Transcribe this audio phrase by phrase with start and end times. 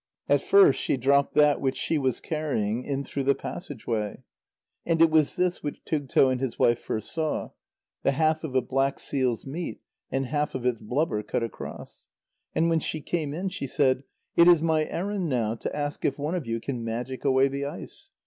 [0.27, 4.23] At first, she dropped that which she was carrying in through the passage way.
[4.83, 7.51] And it was this which Tugto and his wife first saw;
[8.01, 9.79] the half of a black seal's meat
[10.09, 12.07] and half of its blubber cut across.
[12.55, 14.03] And when she came in, she said:
[14.35, 17.65] "It is my errand now to ask if one of you can magic away the
[17.65, 18.09] ice."